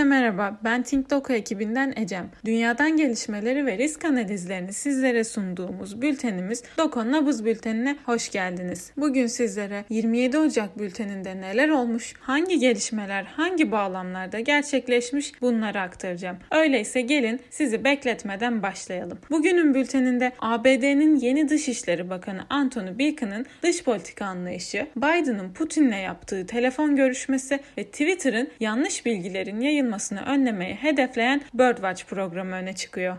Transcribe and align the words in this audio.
Herkese 0.00 0.20
merhaba, 0.20 0.60
ben 0.64 0.82
TinkDoku 0.82 1.32
ekibinden 1.32 1.92
Ecem. 1.96 2.30
Dünyadan 2.44 2.96
gelişmeleri 2.96 3.66
ve 3.66 3.78
risk 3.78 4.04
analizlerini 4.04 4.72
sizlere 4.72 5.24
sunduğumuz 5.24 6.02
bültenimiz 6.02 6.62
Doko 6.78 7.12
Nabız 7.12 7.44
Bülteni'ne 7.44 7.96
hoş 8.06 8.30
geldiniz. 8.30 8.92
Bugün 8.96 9.26
sizlere 9.26 9.84
27 9.90 10.38
Ocak 10.38 10.78
bülteninde 10.78 11.40
neler 11.40 11.68
olmuş, 11.68 12.14
hangi 12.20 12.58
gelişmeler 12.58 13.24
hangi 13.24 13.72
bağlamlarda 13.72 14.40
gerçekleşmiş 14.40 15.42
bunları 15.42 15.80
aktaracağım. 15.80 16.36
Öyleyse 16.50 17.00
gelin 17.00 17.40
sizi 17.50 17.84
bekletmeden 17.84 18.62
başlayalım. 18.62 19.18
Bugünün 19.30 19.74
bülteninde 19.74 20.32
ABD'nin 20.38 21.16
yeni 21.16 21.48
Dışişleri 21.48 22.10
Bakanı 22.10 22.40
Antony 22.50 22.98
Blinken'ın 22.98 23.46
dış 23.62 23.84
politika 23.84 24.24
anlayışı, 24.24 24.86
Biden'ın 24.96 25.52
Putin'le 25.52 26.02
yaptığı 26.02 26.46
telefon 26.46 26.96
görüşmesi 26.96 27.60
ve 27.78 27.84
Twitter'ın 27.84 28.48
yanlış 28.60 29.06
bilgilerin 29.06 29.60
yayılmasını 29.90 30.22
önlemeyi 30.22 30.74
hedefleyen 30.74 31.42
Birdwatch 31.54 32.04
programı 32.04 32.54
öne 32.54 32.72
çıkıyor. 32.74 33.16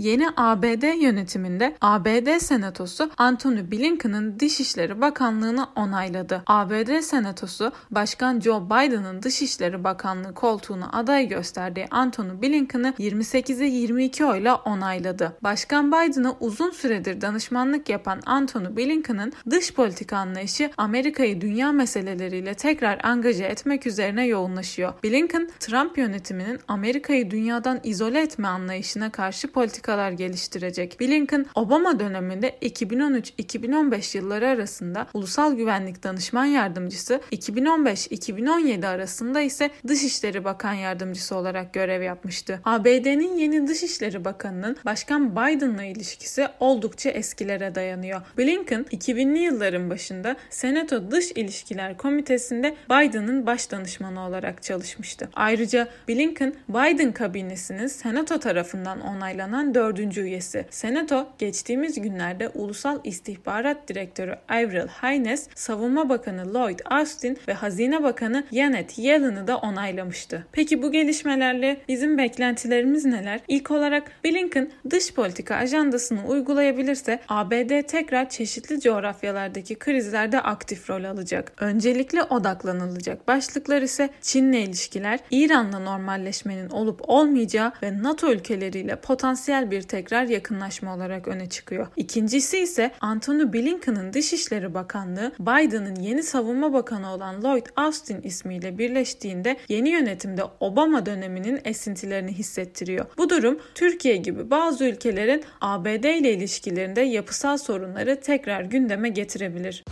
Yeni 0.00 0.28
ABD 0.36 1.02
yönetiminde 1.02 1.76
ABD 1.80 2.38
Senatosu 2.38 3.10
Antony 3.18 3.70
Blinken'ın 3.70 4.40
Dışişleri 4.40 5.00
Bakanlığı'nı 5.00 5.66
onayladı. 5.76 6.42
ABD 6.46 7.00
Senatosu 7.00 7.72
Başkan 7.90 8.40
Joe 8.40 8.66
Biden'ın 8.66 9.22
Dışişleri 9.22 9.84
Bakanlığı 9.84 10.34
koltuğuna 10.34 10.92
aday 10.92 11.28
gösterdiği 11.28 11.86
Antony 11.90 12.42
Blinken'ı 12.42 12.94
28'e 12.98 13.66
22 13.66 14.24
oyla 14.24 14.56
onayladı. 14.56 15.36
Başkan 15.42 15.92
Biden'a 15.92 16.36
uzun 16.40 16.70
süredir 16.70 17.20
danışmanlık 17.20 17.88
yapan 17.88 18.20
Antony 18.26 18.76
Blinken'ın 18.76 19.32
dış 19.50 19.74
politika 19.74 20.16
anlayışı 20.16 20.70
Amerika'yı 20.76 21.40
dünya 21.40 21.72
meseleleriyle 21.72 22.54
tekrar 22.54 23.04
angaje 23.04 23.44
etmek 23.44 23.86
üzerine 23.86 24.26
yoğunlaşıyor. 24.26 24.92
Blinken, 25.04 25.50
Trump 25.58 25.98
yönetiminin 25.98 26.60
Amerika'yı 26.68 27.30
dünyadan 27.30 27.80
izole 27.84 28.22
etme 28.22 28.48
anlayışına 28.48 29.10
karşı 29.10 29.52
politika 29.52 29.89
politikalar 29.90 30.12
geliştirecek. 30.12 31.00
Blinken, 31.00 31.46
Obama 31.54 32.00
döneminde 32.00 32.50
2013-2015 32.62 34.16
yılları 34.16 34.48
arasında 34.48 35.06
Ulusal 35.14 35.54
Güvenlik 35.54 36.02
Danışman 36.02 36.44
Yardımcısı, 36.44 37.20
2015-2017 37.32 38.86
arasında 38.86 39.40
ise 39.40 39.70
Dışişleri 39.88 40.44
Bakan 40.44 40.72
Yardımcısı 40.72 41.36
olarak 41.36 41.74
görev 41.74 42.02
yapmıştı. 42.02 42.60
ABD'nin 42.64 43.36
yeni 43.36 43.66
Dışişleri 43.66 44.24
Bakanı'nın 44.24 44.76
Başkan 44.84 45.32
Biden'la 45.32 45.84
ilişkisi 45.84 46.48
oldukça 46.60 47.10
eskilere 47.10 47.74
dayanıyor. 47.74 48.20
Blinken, 48.38 48.86
2000'li 48.92 49.38
yılların 49.38 49.90
başında 49.90 50.36
Senato 50.50 51.10
Dış 51.10 51.32
İlişkiler 51.32 51.96
Komitesi'nde 51.96 52.76
Biden'ın 52.90 53.46
baş 53.46 53.70
danışmanı 53.70 54.26
olarak 54.26 54.62
çalışmıştı. 54.62 55.28
Ayrıca 55.34 55.88
Blinken, 56.08 56.54
Biden 56.68 57.12
kabinesinin 57.12 57.86
Senato 57.86 58.38
tarafından 58.38 59.00
onaylanan 59.00 59.69
dördüncü 59.74 60.20
üyesi. 60.20 60.66
Senato 60.70 61.28
geçtiğimiz 61.38 62.00
günlerde 62.00 62.48
Ulusal 62.48 62.98
İstihbarat 63.04 63.88
Direktörü 63.88 64.34
Avril 64.48 64.88
Haines, 64.88 65.48
Savunma 65.54 66.08
Bakanı 66.08 66.54
Lloyd 66.54 66.80
Austin 66.90 67.38
ve 67.48 67.52
Hazine 67.52 68.02
Bakanı 68.02 68.44
Janet 68.52 68.98
Yellen'ı 68.98 69.46
da 69.46 69.56
onaylamıştı. 69.56 70.46
Peki 70.52 70.82
bu 70.82 70.92
gelişmelerle 70.92 71.80
bizim 71.88 72.18
beklentilerimiz 72.18 73.04
neler? 73.04 73.40
İlk 73.48 73.70
olarak 73.70 74.12
Blinken 74.24 74.70
dış 74.90 75.14
politika 75.14 75.54
ajandasını 75.54 76.26
uygulayabilirse 76.26 77.20
ABD 77.28 77.82
tekrar 77.82 78.28
çeşitli 78.28 78.80
coğrafyalardaki 78.80 79.74
krizlerde 79.74 80.40
aktif 80.40 80.90
rol 80.90 81.04
alacak. 81.04 81.52
Öncelikle 81.60 82.22
odaklanılacak 82.22 83.28
başlıklar 83.28 83.82
ise 83.82 84.10
Çin'le 84.20 84.52
ilişkiler, 84.52 85.20
İran'la 85.30 85.78
normalleşmenin 85.78 86.70
olup 86.70 87.00
olmayacağı 87.08 87.72
ve 87.82 88.02
NATO 88.02 88.32
ülkeleriyle 88.32 88.96
potansiyel 88.96 89.59
bir 89.70 89.82
tekrar 89.82 90.24
yakınlaşma 90.24 90.94
olarak 90.94 91.28
öne 91.28 91.48
çıkıyor. 91.48 91.86
İkincisi 91.96 92.58
ise 92.58 92.90
Antony 93.00 93.52
Blinken'ın 93.52 94.12
Dışişleri 94.12 94.74
Bakanlığı 94.74 95.32
Biden'ın 95.40 95.96
yeni 95.96 96.22
savunma 96.22 96.72
bakanı 96.72 97.12
olan 97.12 97.42
Lloyd 97.42 97.66
Austin 97.76 98.22
ismiyle 98.22 98.78
birleştiğinde 98.78 99.56
yeni 99.68 99.88
yönetimde 99.88 100.42
Obama 100.60 101.06
döneminin 101.06 101.60
esintilerini 101.64 102.32
hissettiriyor. 102.32 103.06
Bu 103.18 103.30
durum 103.30 103.58
Türkiye 103.74 104.16
gibi 104.16 104.50
bazı 104.50 104.84
ülkelerin 104.84 105.44
ABD 105.60 106.04
ile 106.04 106.32
ilişkilerinde 106.32 107.00
yapısal 107.00 107.56
sorunları 107.56 108.20
tekrar 108.20 108.62
gündeme 108.62 109.08
getirebilir. 109.08 109.84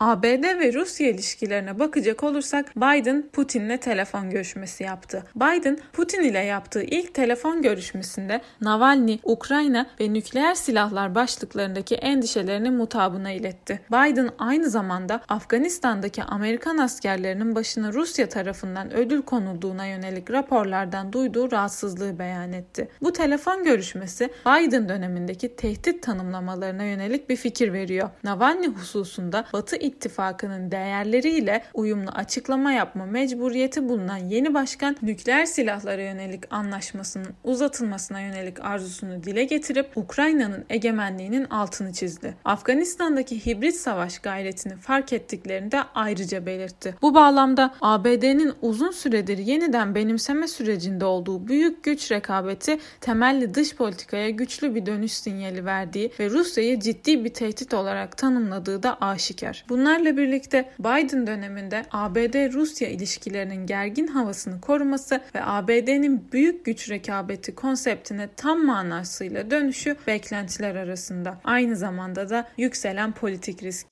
ABD 0.00 0.58
ve 0.58 0.72
Rusya 0.72 1.10
ilişkilerine 1.10 1.78
bakacak 1.78 2.24
olursak 2.24 2.76
Biden 2.76 3.24
Putin'le 3.32 3.76
telefon 3.76 4.30
görüşmesi 4.30 4.84
yaptı. 4.84 5.22
Biden 5.36 5.78
Putin 5.92 6.22
ile 6.22 6.38
yaptığı 6.38 6.82
ilk 6.82 7.14
telefon 7.14 7.62
görüşmesinde 7.62 8.40
Navalny, 8.60 9.18
Ukrayna 9.24 9.86
ve 10.00 10.12
nükleer 10.12 10.54
silahlar 10.54 11.14
başlıklarındaki 11.14 11.94
endişelerini 11.94 12.70
mutabına 12.70 13.30
iletti. 13.30 13.80
Biden 13.90 14.30
aynı 14.38 14.70
zamanda 14.70 15.20
Afganistan'daki 15.28 16.22
Amerikan 16.22 16.78
askerlerinin 16.78 17.54
başına 17.54 17.92
Rusya 17.92 18.28
tarafından 18.28 18.94
ödül 18.94 19.22
konulduğuna 19.22 19.86
yönelik 19.86 20.30
raporlardan 20.30 21.12
duyduğu 21.12 21.50
rahatsızlığı 21.52 22.18
beyan 22.18 22.52
etti. 22.52 22.88
Bu 23.02 23.12
telefon 23.12 23.64
görüşmesi 23.64 24.30
Biden 24.46 24.88
dönemindeki 24.88 25.56
tehdit 25.56 26.02
tanımlamalarına 26.02 26.84
yönelik 26.84 27.28
bir 27.28 27.36
fikir 27.36 27.72
veriyor. 27.72 28.10
Navalny 28.24 28.66
hususunda 28.66 29.44
Batı 29.52 29.85
İttifakı'nın 29.86 30.70
değerleriyle 30.70 31.62
uyumlu 31.74 32.10
açıklama 32.10 32.72
yapma 32.72 33.06
mecburiyeti 33.06 33.88
bulunan 33.88 34.16
yeni 34.16 34.54
başkan 34.54 34.96
nükleer 35.02 35.44
silahlara 35.44 36.02
yönelik 36.02 36.54
anlaşmasının 36.54 37.28
uzatılmasına 37.44 38.20
yönelik 38.20 38.60
arzusunu 38.60 39.24
dile 39.24 39.44
getirip 39.44 39.96
Ukrayna'nın 39.96 40.64
egemenliğinin 40.70 41.44
altını 41.44 41.92
çizdi. 41.92 42.34
Afganistan'daki 42.44 43.46
hibrit 43.46 43.76
savaş 43.76 44.18
gayretini 44.18 44.76
fark 44.76 45.12
ettiklerini 45.12 45.72
de 45.72 45.80
ayrıca 45.94 46.46
belirtti. 46.46 46.94
Bu 47.02 47.14
bağlamda 47.14 47.74
ABD'nin 47.80 48.52
uzun 48.62 48.90
süredir 48.90 49.38
yeniden 49.38 49.94
benimseme 49.94 50.48
sürecinde 50.48 51.04
olduğu 51.04 51.48
büyük 51.48 51.84
güç 51.84 52.12
rekabeti 52.12 52.78
temelli 53.00 53.54
dış 53.54 53.76
politikaya 53.76 54.30
güçlü 54.30 54.74
bir 54.74 54.86
dönüş 54.86 55.12
sinyali 55.12 55.64
verdiği 55.64 56.12
ve 56.20 56.30
Rusya'yı 56.30 56.80
ciddi 56.80 57.24
bir 57.24 57.34
tehdit 57.34 57.74
olarak 57.74 58.16
tanımladığı 58.16 58.82
da 58.82 59.00
aşikar. 59.00 59.64
Bu 59.68 59.75
Bunlarla 59.76 60.16
birlikte 60.16 60.70
Biden 60.78 61.26
döneminde 61.26 61.84
ABD-Rusya 61.92 62.88
ilişkilerinin 62.88 63.66
gergin 63.66 64.06
havasını 64.06 64.60
koruması 64.60 65.20
ve 65.34 65.44
ABD'nin 65.44 66.32
büyük 66.32 66.64
güç 66.64 66.90
rekabeti 66.90 67.54
konseptine 67.54 68.28
tam 68.36 68.66
manasıyla 68.66 69.50
dönüşü 69.50 69.96
beklentiler 70.06 70.74
arasında. 70.74 71.40
Aynı 71.44 71.76
zamanda 71.76 72.28
da 72.30 72.48
yükselen 72.56 73.12
politik 73.12 73.62
risk. 73.62 73.86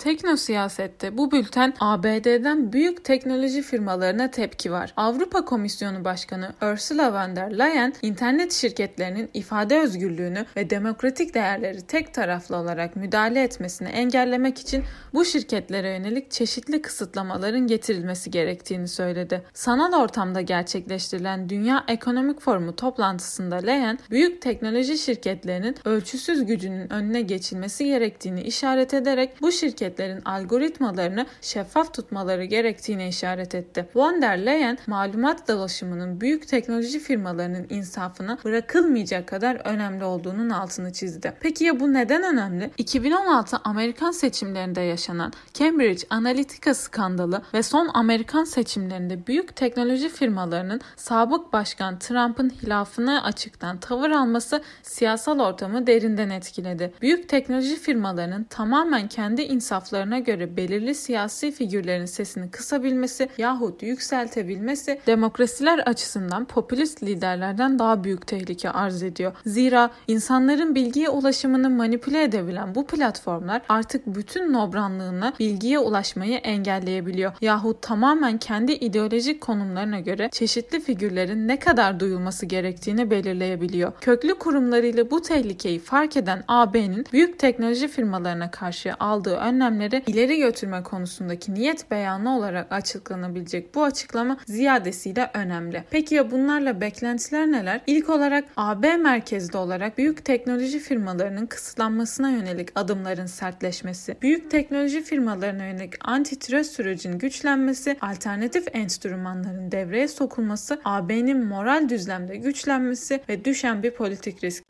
Tekno 0.00 0.36
siyasette 0.36 1.18
bu 1.18 1.30
bülten 1.30 1.74
ABD'den 1.80 2.72
büyük 2.72 3.04
teknoloji 3.04 3.62
firmalarına 3.62 4.30
tepki 4.30 4.72
var. 4.72 4.94
Avrupa 4.96 5.44
Komisyonu 5.44 6.04
Başkanı 6.04 6.52
Ursula 6.62 7.12
von 7.12 7.36
der 7.36 7.58
Leyen 7.58 7.94
internet 8.02 8.52
şirketlerinin 8.52 9.30
ifade 9.34 9.78
özgürlüğünü 9.78 10.46
ve 10.56 10.70
demokratik 10.70 11.34
değerleri 11.34 11.82
tek 11.82 12.14
taraflı 12.14 12.56
olarak 12.56 12.96
müdahale 12.96 13.42
etmesini 13.42 13.88
engellemek 13.88 14.58
için 14.58 14.84
bu 15.14 15.24
şirketlere 15.24 15.88
yönelik 15.88 16.30
çeşitli 16.30 16.82
kısıtlamaların 16.82 17.66
getirilmesi 17.66 18.30
gerektiğini 18.30 18.88
söyledi. 18.88 19.42
Sanal 19.54 20.02
ortamda 20.02 20.40
gerçekleştirilen 20.40 21.48
Dünya 21.48 21.84
Ekonomik 21.88 22.40
Forumu 22.40 22.76
toplantısında 22.76 23.56
Leyen, 23.56 23.98
büyük 24.10 24.42
teknoloji 24.42 24.98
şirketlerinin 24.98 25.76
ölçüsüz 25.84 26.46
gücünün 26.46 26.92
önüne 26.92 27.20
geçilmesi 27.20 27.84
gerektiğini 27.84 28.42
işaret 28.42 28.94
ederek 28.94 29.42
bu 29.42 29.52
şirket 29.52 29.89
şirketlerin 29.90 30.22
algoritmalarını 30.24 31.26
şeffaf 31.40 31.94
tutmaları 31.94 32.44
gerektiğine 32.44 33.08
işaret 33.08 33.54
etti. 33.54 33.88
Von 33.94 34.22
der 34.22 34.46
Leyen, 34.46 34.78
malumat 34.86 35.48
dolaşımının 35.48 36.20
büyük 36.20 36.48
teknoloji 36.48 36.98
firmalarının 36.98 37.66
insafına 37.70 38.38
bırakılmayacak 38.44 39.28
kadar 39.28 39.56
önemli 39.64 40.04
olduğunun 40.04 40.50
altını 40.50 40.92
çizdi. 40.92 41.32
Peki 41.40 41.64
ya 41.64 41.80
bu 41.80 41.92
neden 41.92 42.22
önemli? 42.22 42.70
2016 42.78 43.56
Amerikan 43.64 44.10
seçimlerinde 44.10 44.80
yaşanan 44.80 45.32
Cambridge 45.54 46.02
Analytica 46.10 46.74
skandalı 46.74 47.42
ve 47.54 47.62
son 47.62 47.90
Amerikan 47.94 48.44
seçimlerinde 48.44 49.26
büyük 49.26 49.56
teknoloji 49.56 50.08
firmalarının 50.08 50.80
sabık 50.96 51.52
başkan 51.52 51.98
Trump'ın 51.98 52.50
hilafına 52.50 53.22
açıktan 53.22 53.78
tavır 53.80 54.10
alması 54.10 54.62
siyasal 54.82 55.40
ortamı 55.40 55.86
derinden 55.86 56.30
etkiledi. 56.30 56.92
Büyük 57.02 57.28
teknoloji 57.28 57.76
firmalarının 57.76 58.44
tamamen 58.44 59.08
kendi 59.08 59.42
insaf 59.42 59.79
saflarına 59.80 60.18
göre 60.18 60.56
belirli 60.56 60.94
siyasi 60.94 61.52
figürlerin 61.52 62.04
sesini 62.04 62.50
kısabilmesi 62.50 63.28
yahut 63.38 63.82
yükseltebilmesi 63.82 65.00
demokrasiler 65.06 65.78
açısından 65.78 66.44
popülist 66.44 67.02
liderlerden 67.02 67.78
daha 67.78 68.04
büyük 68.04 68.26
tehlike 68.26 68.70
arz 68.70 69.02
ediyor. 69.02 69.32
Zira 69.46 69.90
insanların 70.08 70.74
bilgiye 70.74 71.08
ulaşımını 71.08 71.70
manipüle 71.70 72.22
edebilen 72.22 72.74
bu 72.74 72.86
platformlar 72.86 73.62
artık 73.68 74.06
bütün 74.06 74.52
nobranlığına 74.52 75.32
bilgiye 75.38 75.78
ulaşmayı 75.78 76.36
engelleyebiliyor. 76.36 77.32
Yahut 77.40 77.82
tamamen 77.82 78.38
kendi 78.38 78.72
ideolojik 78.72 79.40
konumlarına 79.40 80.00
göre 80.00 80.28
çeşitli 80.32 80.80
figürlerin 80.80 81.48
ne 81.48 81.58
kadar 81.58 82.00
duyulması 82.00 82.46
gerektiğini 82.46 83.10
belirleyebiliyor. 83.10 83.92
Köklü 84.00 84.34
kurumlarıyla 84.34 85.10
bu 85.10 85.22
tehlikeyi 85.22 85.78
fark 85.78 86.16
eden 86.16 86.44
AB'nin 86.48 87.06
büyük 87.12 87.38
teknoloji 87.38 87.88
firmalarına 87.88 88.50
karşı 88.50 88.94
aldığı 89.00 89.36
önlemleri 89.70 90.02
ileri 90.06 90.38
götürme 90.38 90.82
konusundaki 90.82 91.54
niyet 91.54 91.90
beyanı 91.90 92.36
olarak 92.36 92.72
açıklanabilecek 92.72 93.74
bu 93.74 93.84
açıklama 93.84 94.36
ziyadesiyle 94.46 95.30
önemli. 95.34 95.84
Peki 95.90 96.14
ya 96.14 96.30
bunlarla 96.30 96.80
beklentiler 96.80 97.46
neler? 97.46 97.80
İlk 97.86 98.10
olarak 98.10 98.44
AB 98.56 98.96
merkezli 98.96 99.58
olarak 99.58 99.98
büyük 99.98 100.24
teknoloji 100.24 100.78
firmalarının 100.78 101.46
kısıtlanmasına 101.46 102.30
yönelik 102.30 102.68
adımların 102.74 103.26
sertleşmesi, 103.26 104.16
büyük 104.22 104.50
teknoloji 104.50 105.02
firmalarına 105.02 105.64
yönelik 105.64 105.94
antitrust 106.08 106.72
sürecinin 106.72 107.18
güçlenmesi, 107.18 107.96
alternatif 108.00 108.66
enstrümanların 108.72 109.72
devreye 109.72 110.08
sokulması, 110.08 110.80
AB'nin 110.84 111.46
moral 111.46 111.88
düzlemde 111.88 112.36
güçlenmesi 112.36 113.20
ve 113.28 113.44
düşen 113.44 113.82
bir 113.82 113.90
politik 113.90 114.44
risk. 114.44 114.64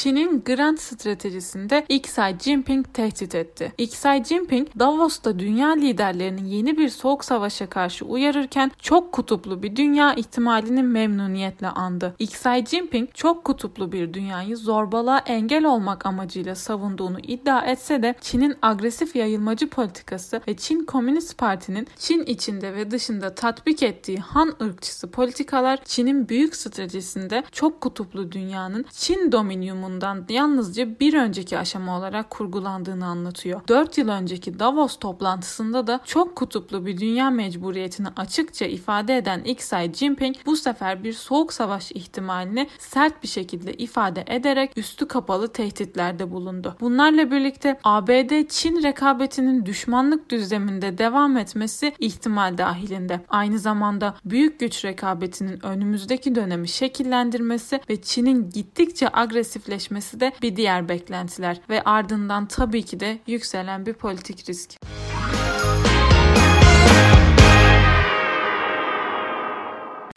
Çin'in 0.00 0.42
Grand 0.44 0.78
stratejisinde 0.78 1.84
Xi 1.88 2.36
Jinping 2.44 2.86
tehdit 2.94 3.34
etti. 3.34 3.72
Xi 3.78 4.24
Jinping 4.28 4.68
Davos'ta 4.78 5.38
dünya 5.38 5.68
liderlerinin 5.68 6.44
yeni 6.44 6.78
bir 6.78 6.88
soğuk 6.88 7.24
savaşa 7.24 7.66
karşı 7.66 8.04
uyarırken 8.04 8.70
çok 8.78 9.12
kutuplu 9.12 9.62
bir 9.62 9.76
dünya 9.76 10.14
ihtimalini 10.14 10.82
memnuniyetle 10.82 11.68
andı. 11.68 12.14
Xi 12.18 12.64
Jinping 12.70 13.14
çok 13.14 13.44
kutuplu 13.44 13.92
bir 13.92 14.14
dünyayı 14.14 14.56
zorbalığa 14.56 15.18
engel 15.18 15.64
olmak 15.64 16.06
amacıyla 16.06 16.54
savunduğunu 16.54 17.20
iddia 17.20 17.66
etse 17.66 18.02
de 18.02 18.14
Çin'in 18.20 18.56
agresif 18.62 19.16
yayılmacı 19.16 19.70
politikası 19.70 20.40
ve 20.48 20.56
Çin 20.56 20.84
Komünist 20.84 21.38
Parti'nin 21.38 21.88
Çin 21.98 22.22
içinde 22.22 22.74
ve 22.74 22.90
dışında 22.90 23.34
tatbik 23.34 23.82
ettiği 23.82 24.18
Han 24.18 24.54
ırkçısı 24.62 25.10
politikalar 25.10 25.78
Çin'in 25.84 26.28
büyük 26.28 26.56
stratejisinde 26.56 27.44
çok 27.52 27.80
kutuplu 27.80 28.32
dünyanın 28.32 28.84
Çin 28.90 29.32
dominyumu 29.32 29.89
durumundan 29.90 30.26
yalnızca 30.28 31.00
bir 31.00 31.14
önceki 31.14 31.58
aşama 31.58 31.98
olarak 31.98 32.30
kurgulandığını 32.30 33.06
anlatıyor. 33.06 33.60
4 33.68 33.98
yıl 33.98 34.08
önceki 34.08 34.58
Davos 34.58 34.96
toplantısında 34.96 35.86
da 35.86 36.00
çok 36.04 36.36
kutuplu 36.36 36.86
bir 36.86 36.98
dünya 36.98 37.30
mecburiyetini 37.30 38.08
açıkça 38.16 38.64
ifade 38.64 39.16
eden 39.16 39.44
Xi 39.44 39.92
Jinping 39.94 40.36
bu 40.46 40.56
sefer 40.56 41.04
bir 41.04 41.12
soğuk 41.12 41.52
savaş 41.52 41.92
ihtimalini 41.92 42.68
sert 42.78 43.22
bir 43.22 43.28
şekilde 43.28 43.72
ifade 43.72 44.24
ederek 44.26 44.72
üstü 44.76 45.08
kapalı 45.08 45.48
tehditlerde 45.48 46.30
bulundu. 46.30 46.76
Bunlarla 46.80 47.30
birlikte 47.30 47.78
ABD-Çin 47.84 48.82
rekabetinin 48.82 49.66
düşmanlık 49.66 50.30
düzleminde 50.30 50.98
devam 50.98 51.36
etmesi 51.36 51.92
ihtimal 51.98 52.58
dahilinde. 52.58 53.20
Aynı 53.28 53.58
zamanda 53.58 54.14
büyük 54.24 54.60
güç 54.60 54.84
rekabetinin 54.84 55.66
önümüzdeki 55.66 56.34
dönemi 56.34 56.68
şekillendirmesi 56.68 57.80
ve 57.90 58.02
Çin'in 58.02 58.50
gittikçe 58.50 59.08
agresif 59.12 59.68
gerçekleşmesi 59.80 60.20
de 60.20 60.32
bir 60.42 60.56
diğer 60.56 60.88
beklentiler 60.88 61.60
ve 61.70 61.82
ardından 61.82 62.46
tabii 62.48 62.82
ki 62.82 63.00
de 63.00 63.18
yükselen 63.26 63.86
bir 63.86 63.94
politik 63.94 64.48
risk. 64.48 64.76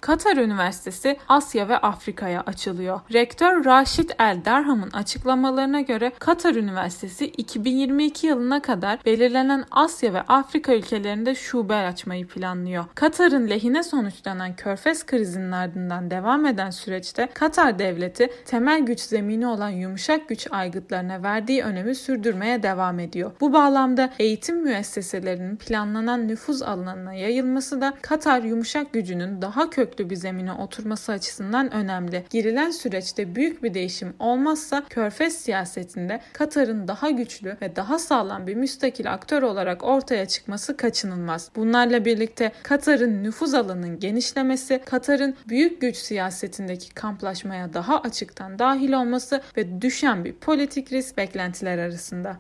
Katar 0.03 0.37
Üniversitesi 0.37 1.17
Asya 1.27 1.69
ve 1.69 1.77
Afrika'ya 1.77 2.41
açılıyor. 2.41 2.99
Rektör 3.13 3.65
Raşit 3.65 4.15
El 4.19 4.45
Derham'ın 4.45 4.91
açıklamalarına 4.91 5.81
göre 5.81 6.11
Katar 6.19 6.55
Üniversitesi 6.55 7.25
2022 7.25 8.27
yılına 8.27 8.61
kadar 8.61 9.05
belirlenen 9.05 9.65
Asya 9.71 10.13
ve 10.13 10.21
Afrika 10.21 10.73
ülkelerinde 10.75 11.35
şube 11.35 11.75
açmayı 11.75 12.27
planlıyor. 12.27 12.85
Katar'ın 12.95 13.49
lehine 13.49 13.83
sonuçlanan 13.83 14.55
Körfez 14.55 15.05
krizinin 15.05 15.51
ardından 15.51 16.11
devam 16.11 16.45
eden 16.45 16.69
süreçte 16.69 17.29
Katar 17.33 17.79
devleti 17.79 18.29
temel 18.45 18.79
güç 18.79 18.99
zemini 18.99 19.47
olan 19.47 19.69
yumuşak 19.69 20.29
güç 20.29 20.47
aygıtlarına 20.51 21.23
verdiği 21.23 21.63
önemi 21.63 21.95
sürdürmeye 21.95 22.63
devam 22.63 22.99
ediyor. 22.99 23.31
Bu 23.41 23.53
bağlamda 23.53 24.09
eğitim 24.19 24.63
müesseselerinin 24.63 25.55
planlanan 25.55 26.27
nüfuz 26.27 26.61
alanına 26.61 27.13
yayılması 27.13 27.81
da 27.81 27.93
Katar 28.01 28.43
yumuşak 28.43 28.93
gücünün 28.93 29.41
daha 29.41 29.69
kök 29.69 29.92
köklü 29.93 30.09
bir 30.09 30.49
oturması 30.59 31.11
açısından 31.11 31.73
önemli. 31.73 32.25
Girilen 32.29 32.71
süreçte 32.71 33.35
büyük 33.35 33.63
bir 33.63 33.73
değişim 33.73 34.13
olmazsa 34.19 34.83
Körfez 34.89 35.33
siyasetinde 35.33 36.21
Katar'ın 36.33 36.87
daha 36.87 37.09
güçlü 37.09 37.57
ve 37.61 37.75
daha 37.75 37.99
sağlam 37.99 38.47
bir 38.47 38.55
müstakil 38.55 39.13
aktör 39.13 39.41
olarak 39.43 39.83
ortaya 39.83 40.25
çıkması 40.25 40.77
kaçınılmaz. 40.77 41.49
Bunlarla 41.55 42.05
birlikte 42.05 42.51
Katar'ın 42.63 43.23
nüfuz 43.23 43.53
alanının 43.53 43.99
genişlemesi, 43.99 44.81
Katar'ın 44.85 45.35
büyük 45.49 45.81
güç 45.81 45.97
siyasetindeki 45.97 46.93
kamplaşmaya 46.93 47.73
daha 47.73 48.01
açıktan 48.01 48.59
dahil 48.59 48.93
olması 48.93 49.41
ve 49.57 49.81
düşen 49.81 50.25
bir 50.25 50.33
politik 50.33 50.91
risk 50.91 51.17
beklentiler 51.17 51.77
arasında. 51.77 52.37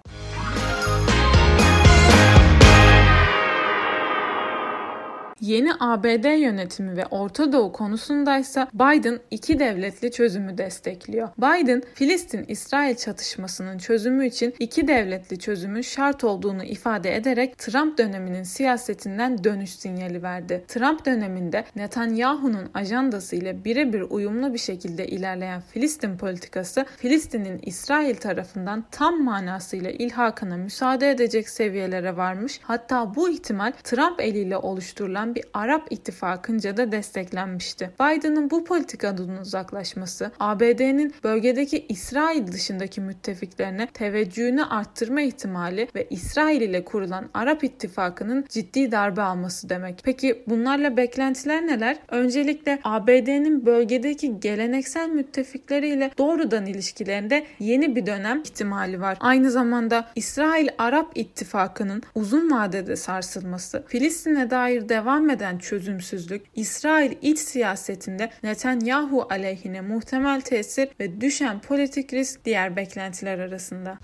Yeni 5.43 5.71
ABD 5.79 6.39
yönetimi 6.39 6.97
ve 6.97 7.05
Orta 7.05 7.51
Doğu 7.51 7.71
konusundaysa 7.71 8.67
Biden 8.73 9.19
iki 9.31 9.59
devletli 9.59 10.11
çözümü 10.11 10.57
destekliyor. 10.57 11.29
Biden, 11.37 11.83
Filistin-İsrail 11.93 12.95
çatışmasının 12.95 13.77
çözümü 13.77 14.27
için 14.27 14.53
iki 14.59 14.87
devletli 14.87 15.39
çözümün 15.39 15.81
şart 15.81 16.23
olduğunu 16.23 16.63
ifade 16.63 17.15
ederek 17.15 17.57
Trump 17.57 17.97
döneminin 17.97 18.43
siyasetinden 18.43 19.43
dönüş 19.43 19.69
sinyali 19.69 20.23
verdi. 20.23 20.63
Trump 20.67 21.05
döneminde 21.05 21.65
Netanyahu'nun 21.75 22.69
ajandası 22.73 23.35
ile 23.35 23.65
birebir 23.65 24.01
uyumlu 24.01 24.53
bir 24.53 24.59
şekilde 24.59 25.07
ilerleyen 25.07 25.61
Filistin 25.61 26.17
politikası, 26.17 26.85
Filistin'in 26.97 27.59
İsrail 27.63 28.15
tarafından 28.15 28.83
tam 28.91 29.23
manasıyla 29.23 29.91
ilhakına 29.91 30.57
müsaade 30.57 31.11
edecek 31.11 31.49
seviyelere 31.49 32.17
varmış. 32.17 32.59
Hatta 32.63 33.15
bu 33.15 33.29
ihtimal 33.29 33.71
Trump 33.83 34.21
eliyle 34.21 34.57
oluşturulan 34.57 35.32
bir 35.35 35.43
Arap 35.53 35.87
ittifakınca 35.89 36.77
da 36.77 36.91
desteklenmişti. 36.91 37.91
Biden'ın 37.99 38.49
bu 38.49 38.63
politikadan 38.63 39.37
uzaklaşması 39.37 40.31
ABD'nin 40.39 41.13
bölgedeki 41.23 41.85
İsrail 41.89 42.47
dışındaki 42.47 43.01
müttefiklerine 43.01 43.87
teveccühünü 43.87 44.63
arttırma 44.63 45.21
ihtimali 45.21 45.87
ve 45.95 46.07
İsrail 46.09 46.61
ile 46.61 46.85
kurulan 46.85 47.29
Arap 47.33 47.63
ittifakının 47.63 48.45
ciddi 48.49 48.91
darbe 48.91 49.21
alması 49.21 49.69
demek. 49.69 50.01
Peki 50.03 50.43
bunlarla 50.47 50.97
beklentiler 50.97 51.67
neler? 51.67 51.97
Öncelikle 52.07 52.79
ABD'nin 52.83 53.65
bölgedeki 53.65 54.39
geleneksel 54.39 55.09
müttefikleriyle 55.09 56.11
doğrudan 56.17 56.65
ilişkilerinde 56.65 57.45
yeni 57.59 57.95
bir 57.95 58.05
dönem 58.05 58.39
ihtimali 58.39 59.01
var. 59.01 59.17
Aynı 59.19 59.51
zamanda 59.51 60.07
İsrail-Arap 60.15 61.11
ittifakının 61.15 62.03
uzun 62.15 62.51
vadede 62.51 62.95
sarsılması, 62.95 63.83
Filistin'e 63.87 64.49
dair 64.49 64.89
devam 64.89 65.22
devam 65.29 65.57
çözümsüzlük, 65.57 66.45
İsrail 66.55 67.11
iç 67.21 67.39
siyasetinde 67.39 68.29
Netanyahu 68.43 69.27
aleyhine 69.29 69.81
muhtemel 69.81 70.41
tesir 70.41 70.89
ve 70.99 71.21
düşen 71.21 71.61
politik 71.61 72.13
risk 72.13 72.45
diğer 72.45 72.75
beklentiler 72.75 73.39
arasında. 73.39 73.99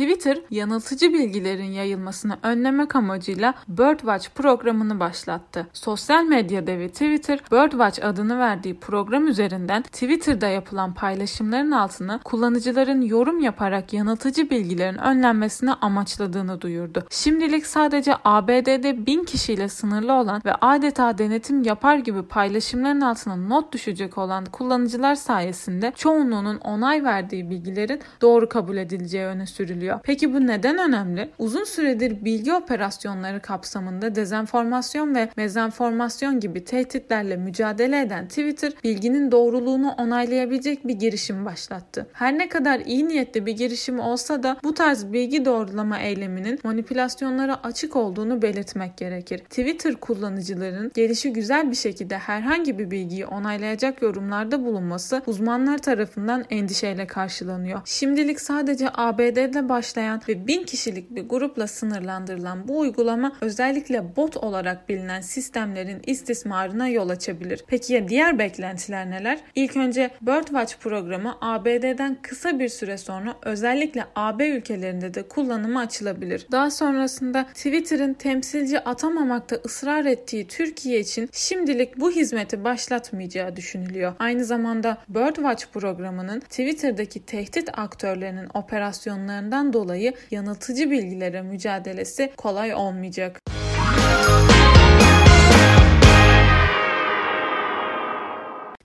Twitter 0.00 0.38
yanıltıcı 0.50 1.12
bilgilerin 1.12 1.72
yayılmasını 1.72 2.38
önlemek 2.42 2.96
amacıyla 2.96 3.54
Birdwatch 3.68 4.28
programını 4.34 5.00
başlattı. 5.00 5.66
Sosyal 5.72 6.24
medya 6.24 6.66
devi 6.66 6.88
Twitter, 6.88 7.38
Birdwatch 7.52 8.04
adını 8.04 8.38
verdiği 8.38 8.74
program 8.74 9.28
üzerinden 9.28 9.82
Twitter'da 9.82 10.48
yapılan 10.48 10.94
paylaşımların 10.94 11.70
altına 11.70 12.20
kullanıcıların 12.24 13.00
yorum 13.00 13.40
yaparak 13.40 13.92
yanıltıcı 13.92 14.50
bilgilerin 14.50 14.98
önlenmesini 14.98 15.72
amaçladığını 15.72 16.60
duyurdu. 16.60 17.06
Şimdilik 17.10 17.66
sadece 17.66 18.14
ABD'de 18.24 19.06
bin 19.06 19.24
kişiyle 19.24 19.68
sınırlı 19.68 20.12
olan 20.12 20.42
ve 20.44 20.54
adeta 20.54 21.18
denetim 21.18 21.62
yapar 21.62 21.96
gibi 21.96 22.22
paylaşımların 22.22 23.00
altına 23.00 23.36
not 23.36 23.72
düşecek 23.72 24.18
olan 24.18 24.44
kullanıcılar 24.44 25.14
sayesinde 25.14 25.92
çoğunluğunun 25.96 26.58
onay 26.58 27.04
verdiği 27.04 27.50
bilgilerin 27.50 28.00
doğru 28.20 28.48
kabul 28.48 28.76
edileceği 28.76 29.24
öne 29.24 29.46
sürülüyor 29.46 29.89
düşünülüyor. 29.90 30.00
Peki 30.02 30.34
bu 30.34 30.46
neden 30.46 30.78
önemli? 30.78 31.28
Uzun 31.38 31.64
süredir 31.64 32.24
bilgi 32.24 32.54
operasyonları 32.54 33.40
kapsamında 33.40 34.14
dezenformasyon 34.14 35.14
ve 35.14 35.28
mezenformasyon 35.36 36.40
gibi 36.40 36.64
tehditlerle 36.64 37.36
mücadele 37.36 38.00
eden 38.00 38.28
Twitter, 38.28 38.72
bilginin 38.84 39.32
doğruluğunu 39.32 39.92
onaylayabilecek 39.98 40.86
bir 40.86 40.94
girişim 40.94 41.44
başlattı. 41.44 42.06
Her 42.12 42.38
ne 42.38 42.48
kadar 42.48 42.80
iyi 42.80 43.08
niyetli 43.08 43.46
bir 43.46 43.52
girişim 43.52 44.00
olsa 44.00 44.42
da 44.42 44.56
bu 44.64 44.74
tarz 44.74 45.12
bilgi 45.12 45.44
doğrulama 45.44 45.98
eyleminin 45.98 46.58
manipülasyonlara 46.64 47.60
açık 47.62 47.96
olduğunu 47.96 48.42
belirtmek 48.42 48.96
gerekir. 48.96 49.38
Twitter 49.38 49.94
kullanıcıların 49.94 50.90
gelişi 50.94 51.32
güzel 51.32 51.70
bir 51.70 51.76
şekilde 51.76 52.18
herhangi 52.18 52.78
bir 52.78 52.90
bilgiyi 52.90 53.26
onaylayacak 53.26 54.02
yorumlarda 54.02 54.64
bulunması 54.64 55.22
uzmanlar 55.26 55.78
tarafından 55.78 56.44
endişeyle 56.50 57.06
karşılanıyor. 57.06 57.80
Şimdilik 57.84 58.40
sadece 58.40 58.88
ABD'de 58.94 59.68
başlayan 59.70 60.22
ve 60.28 60.46
bin 60.46 60.62
kişilik 60.62 61.10
bir 61.10 61.28
grupla 61.28 61.66
sınırlandırılan 61.66 62.68
bu 62.68 62.78
uygulama 62.78 63.32
özellikle 63.40 64.16
bot 64.16 64.36
olarak 64.36 64.88
bilinen 64.88 65.20
sistemlerin 65.20 66.02
istismarına 66.06 66.88
yol 66.88 67.08
açabilir. 67.08 67.64
Peki 67.66 67.92
ya 67.92 68.08
diğer 68.08 68.38
beklentiler 68.38 69.10
neler? 69.10 69.38
İlk 69.54 69.76
önce 69.76 70.10
Birdwatch 70.20 70.74
programı 70.80 71.36
ABD'den 71.40 72.18
kısa 72.22 72.58
bir 72.58 72.68
süre 72.68 72.98
sonra 72.98 73.34
özellikle 73.42 74.04
AB 74.16 74.48
ülkelerinde 74.48 75.14
de 75.14 75.28
kullanıma 75.28 75.80
açılabilir. 75.80 76.46
Daha 76.52 76.70
sonrasında 76.70 77.44
Twitter'ın 77.44 78.14
temsilci 78.14 78.80
atamamakta 78.80 79.56
ısrar 79.64 80.04
ettiği 80.04 80.46
Türkiye 80.46 81.00
için 81.00 81.28
şimdilik 81.32 82.00
bu 82.00 82.10
hizmeti 82.10 82.64
başlatmayacağı 82.64 83.56
düşünülüyor. 83.56 84.12
Aynı 84.18 84.44
zamanda 84.44 84.98
Birdwatch 85.08 85.64
programının 85.72 86.40
Twitter'daki 86.40 87.26
tehdit 87.26 87.78
aktörlerinin 87.78 88.48
operasyonlarından 88.54 89.59
dolayı 89.72 90.14
yanıltıcı 90.30 90.90
bilgilere 90.90 91.42
mücadelesi 91.42 92.32
kolay 92.36 92.74
olmayacak. 92.74 93.40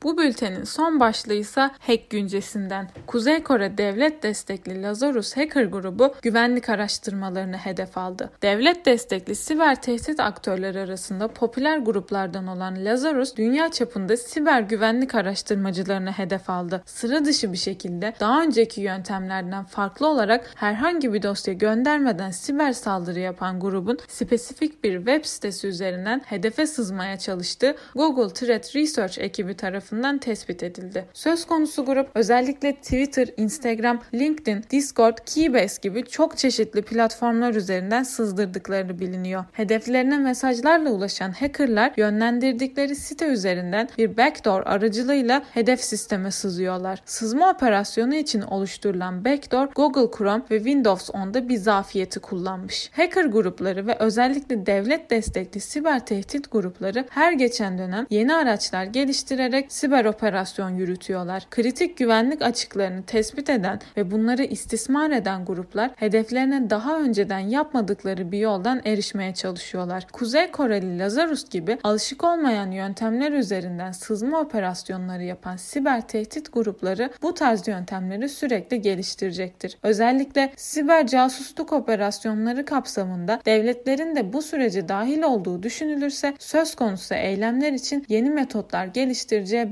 Bu 0.06 0.18
bültenin 0.18 0.64
son 0.64 1.00
başlığı 1.00 1.34
ise 1.34 1.70
hack 1.80 2.10
güncesinden. 2.10 2.90
Kuzey 3.08 3.44
Kore 3.44 3.78
devlet 3.78 4.24
destekli 4.24 4.84
Lazarus 4.84 5.38
hacker 5.38 5.64
grubu 5.64 6.14
güvenlik 6.22 6.70
araştırmalarını 6.70 7.58
hedef 7.58 7.98
aldı. 7.98 8.32
Devlet 8.42 8.86
destekli 8.86 9.36
siber 9.36 9.82
tehdit 9.82 10.20
aktörleri 10.20 10.80
arasında 10.80 11.28
popüler 11.28 11.78
gruplardan 11.78 12.48
olan 12.48 12.86
Lazarus 12.86 13.36
dünya 13.36 13.72
çapında 13.72 14.18
siber 14.18 14.62
güvenlik 14.62 15.16
araştırmacılarını 15.16 16.12
hedef 16.12 16.50
aldı. 16.50 16.84
Sıra 16.86 17.26
dışı 17.26 17.52
bir 17.52 17.58
şekilde 17.58 18.14
daha 18.20 18.44
önceki 18.44 18.82
yöntemlerden 18.82 19.64
farklı 19.64 20.08
olarak 20.08 20.52
herhangi 20.56 21.14
bir 21.14 21.24
dosya 21.24 21.54
göndermeden 21.54 22.32
siber 22.32 22.74
saldırı 22.74 23.20
yapan 23.20 23.60
grubun 23.60 23.98
spesifik 24.08 24.84
bir 24.84 24.98
web 24.98 25.26
sitesi 25.26 25.68
üzerinden 25.68 26.22
hedefe 26.26 26.68
sızmaya 26.68 27.18
çalıştığı 27.18 27.76
Google 27.96 28.34
Threat 28.34 28.76
Research 28.76 29.20
ekibi 29.20 29.54
tarafından 29.54 29.95
tarafından 29.96 30.18
tespit 30.18 30.64
edildi. 30.64 31.06
Söz 31.14 31.46
konusu 31.46 31.86
grup 31.86 32.10
özellikle 32.16 32.76
Twitter, 32.76 33.28
Instagram, 33.38 34.02
LinkedIn, 34.14 34.64
Discord, 34.72 35.18
Keybase 35.26 35.78
gibi 35.82 36.06
çok 36.06 36.38
çeşitli 36.38 36.82
platformlar 36.82 37.56
üzerinden 37.56 38.04
sızdırdıkları 38.04 39.00
biliniyor. 39.00 39.46
Hedeflerine 39.52 40.18
mesajlarla 40.18 40.90
ulaşan 40.90 41.32
hackerlar 41.32 41.94
yönlendirdikleri 41.98 42.96
site 42.96 43.26
üzerinden 43.26 43.90
bir 43.98 44.18
backdoor 44.18 44.62
aracılığıyla 44.66 45.44
hedef 45.54 45.82
sisteme 45.82 46.32
sızıyorlar. 46.32 47.02
Sızma 47.06 47.52
operasyonu 47.52 48.16
için 48.16 48.42
oluşturulan 48.42 49.26
backdoor 49.26 49.68
Google 49.76 50.18
Chrome 50.18 50.44
ve 50.52 50.58
Windows 50.58 51.10
10'da 51.10 51.50
bir 51.50 51.58
zafiyeti 51.58 52.20
kullanmış. 52.20 52.92
Hacker 52.96 53.26
grupları 53.26 53.88
ve 53.88 53.98
özellikle 54.00 54.66
devlet 54.66 55.10
destekli 55.10 55.60
siber 55.60 56.06
tehdit 56.06 56.52
grupları 56.52 57.06
her 57.10 57.32
geçen 57.32 57.78
dönem 57.78 58.06
yeni 58.10 58.36
araçlar 58.36 58.84
geliştirerek 58.84 59.72
siber 59.86 60.06
operasyon 60.06 60.70
yürütüyorlar. 60.70 61.48
Kritik 61.52 61.98
güvenlik 61.98 62.42
açıklarını 62.42 63.04
tespit 63.04 63.50
eden 63.50 63.80
ve 63.98 64.12
bunları 64.12 64.44
istismar 64.44 65.12
eden 65.12 65.46
gruplar 65.46 65.92
hedeflerine 65.96 66.70
daha 66.70 67.00
önceden 67.00 67.40
yapmadıkları 67.40 68.32
bir 68.32 68.40
yoldan 68.40 68.82
erişmeye 68.86 69.34
çalışıyorlar. 69.34 70.08
Kuzey 70.12 70.52
Koreli 70.52 71.00
Lazarus 71.00 71.50
gibi 71.50 71.78
alışık 71.84 72.24
olmayan 72.24 72.72
yöntemler 72.72 73.32
üzerinden 73.32 73.92
sızma 73.92 74.40
operasyonları 74.40 75.24
yapan 75.24 75.56
siber 75.56 76.08
tehdit 76.08 76.54
grupları 76.54 77.10
bu 77.22 77.34
tarz 77.34 77.68
yöntemleri 77.68 78.30
sürekli 78.30 78.82
geliştirecektir. 78.82 79.78
Özellikle 79.84 80.52
siber 80.56 81.08
casusluk 81.08 81.74
operasyonları 81.74 82.66
kapsamında 82.66 83.40
devletlerin 83.46 84.16
de 84.16 84.34
bu 84.34 84.42
sürece 84.42 84.88
dahil 84.90 85.24
olduğu 85.24 85.64
düşünülürse 85.64 86.34
söz 86.40 86.76
konusu 86.76 87.14
eylemler 87.14 87.74
için 87.74 88.06
yeni 88.10 88.30
metotlar 88.30 88.86
geliştireceği 88.86 89.72